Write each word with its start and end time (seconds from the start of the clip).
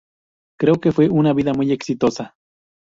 Creo 0.59 0.81
que 0.81 0.91
fue 0.91 1.09
una 1.09 1.31
vida 1.31 1.53
muy 1.53 1.71
exitosa. 1.71 2.33